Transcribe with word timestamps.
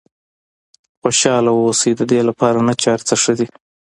خوشاله 1.01 1.51
واوسئ 1.53 1.91
ددې 1.99 2.21
لپاره 2.29 2.59
نه 2.67 2.73
چې 2.81 2.87
هر 2.93 3.01
څه 3.07 3.15
ښه 3.21 3.33
دي. 3.39 3.47